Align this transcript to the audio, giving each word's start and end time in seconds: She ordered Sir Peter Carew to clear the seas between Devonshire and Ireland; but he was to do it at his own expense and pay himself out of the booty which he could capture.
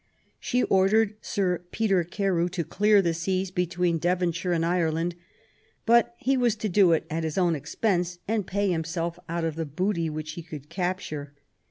She 0.39 0.63
ordered 0.63 1.13
Sir 1.21 1.63
Peter 1.69 2.03
Carew 2.03 2.49
to 2.49 2.63
clear 2.63 3.03
the 3.03 3.13
seas 3.13 3.51
between 3.51 3.99
Devonshire 3.99 4.51
and 4.51 4.65
Ireland; 4.65 5.13
but 5.85 6.15
he 6.17 6.35
was 6.35 6.55
to 6.55 6.67
do 6.69 6.91
it 6.91 7.05
at 7.11 7.23
his 7.23 7.37
own 7.37 7.55
expense 7.55 8.17
and 8.27 8.47
pay 8.47 8.71
himself 8.71 9.19
out 9.29 9.45
of 9.45 9.53
the 9.53 9.63
booty 9.67 10.09
which 10.09 10.31
he 10.31 10.41
could 10.41 10.69
capture. 10.71 11.35